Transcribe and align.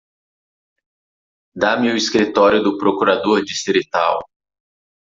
Dá-me 1.55 1.91
o 1.91 1.95
escritório 1.95 2.63
do 2.63 2.75
Procurador 2.75 3.43
Distrital. 3.45 4.19